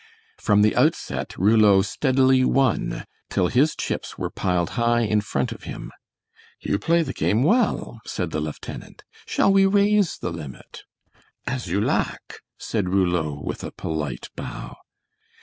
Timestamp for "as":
11.45-11.67